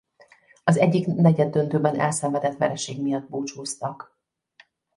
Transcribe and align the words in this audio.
Az 0.63 0.77
egyik 0.77 1.07
negyeddöntőben 1.07 1.99
elszenvedett 1.99 2.57
vereség 2.57 3.01
miatt 3.01 3.29
búcsúztak. 3.29 4.19